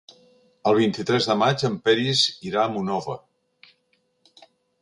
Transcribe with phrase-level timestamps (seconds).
[0.69, 3.19] El vint-i-tres de maig en Peris irà a Monòver.